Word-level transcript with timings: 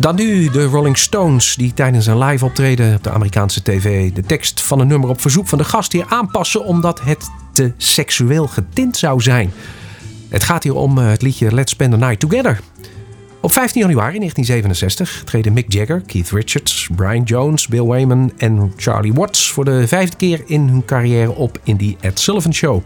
Dan 0.00 0.14
nu 0.14 0.50
de 0.50 0.64
Rolling 0.64 0.98
Stones, 0.98 1.54
die 1.54 1.74
tijdens 1.74 2.06
een 2.06 2.18
live 2.18 2.44
optreden 2.44 2.94
op 2.94 3.04
de 3.04 3.10
Amerikaanse 3.10 3.62
tv 3.62 4.12
de 4.12 4.22
tekst 4.22 4.62
van 4.62 4.80
een 4.80 4.86
nummer 4.86 5.08
op 5.08 5.20
verzoek 5.20 5.48
van 5.48 5.58
de 5.58 5.64
gastheer 5.64 6.04
aanpassen 6.08 6.64
omdat 6.64 7.00
het 7.00 7.30
te 7.52 7.72
seksueel 7.76 8.46
getint 8.46 8.96
zou 8.96 9.20
zijn. 9.20 9.52
Het 10.28 10.42
gaat 10.42 10.62
hier 10.62 10.74
om 10.74 10.98
eh, 10.98 11.08
het 11.08 11.22
liedje 11.22 11.54
Let's 11.54 11.72
Spend 11.72 11.90
the 11.90 11.96
Night 11.96 12.20
Together. 12.20 12.60
Op 13.40 13.52
15 13.52 13.80
januari 13.80 14.18
1967 14.18 15.22
treden 15.24 15.52
Mick 15.52 15.72
Jagger, 15.72 16.02
Keith 16.06 16.30
Richards, 16.30 16.88
Brian 16.96 17.22
Jones, 17.22 17.68
Bill 17.68 17.86
Wyman 17.86 18.32
en 18.36 18.72
Charlie 18.76 19.12
Watts 19.12 19.52
voor 19.52 19.64
de 19.64 19.88
vijfde 19.88 20.16
keer 20.16 20.42
in 20.46 20.68
hun 20.68 20.84
carrière 20.84 21.34
op 21.34 21.60
in 21.62 21.76
die 21.76 21.96
Ed 22.00 22.20
Sullivan 22.20 22.54
Show. 22.54 22.84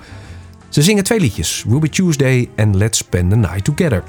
Ze 0.68 0.82
zingen 0.82 1.04
twee 1.04 1.20
liedjes, 1.20 1.64
Ruby 1.68 1.88
Tuesday 1.88 2.48
en 2.54 2.76
Let's 2.76 2.98
Spend 2.98 3.30
the 3.30 3.36
Night 3.36 3.64
Together. 3.64 4.02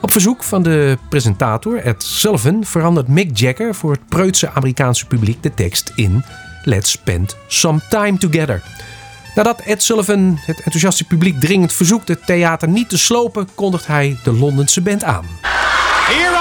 Op 0.00 0.12
verzoek 0.12 0.42
van 0.42 0.62
de 0.62 0.98
presentator 1.08 1.78
Ed 1.78 2.02
Sullivan 2.02 2.64
verandert 2.64 3.08
Mick 3.08 3.36
Jagger 3.38 3.74
voor 3.74 3.92
het 3.92 4.08
preutse 4.08 4.50
Amerikaanse 4.50 5.06
publiek 5.06 5.42
de 5.42 5.54
tekst 5.54 5.92
in 5.94 6.24
Let's 6.64 6.90
Spend 6.90 7.36
Some 7.46 7.80
Time 7.88 8.18
Together. 8.18 8.62
Nadat 9.34 9.60
Ed 9.60 9.82
Sullivan 9.82 10.38
het 10.40 10.56
enthousiaste 10.56 11.04
publiek 11.04 11.40
dringend 11.40 11.72
verzoekt 11.72 12.08
het 12.08 12.26
theater 12.26 12.68
niet 12.68 12.88
te 12.88 12.98
slopen, 12.98 13.48
kondigt 13.54 13.86
hij 13.86 14.16
de 14.24 14.32
Londense 14.32 14.80
band 14.80 15.04
aan. 15.04 15.24
Here 15.42 16.40